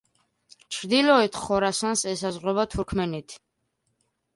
[0.75, 3.43] ჩრდილოეთ ხორასანს ესაზღვრება თურქმენეთი.